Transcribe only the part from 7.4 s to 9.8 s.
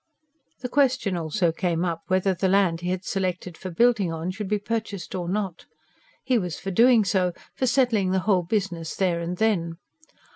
for settling the whole business there and then.